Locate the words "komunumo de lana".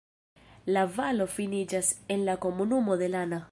2.47-3.45